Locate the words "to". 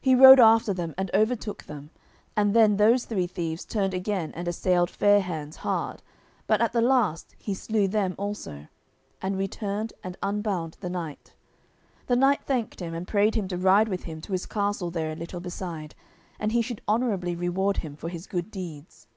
13.48-13.58, 14.22-14.32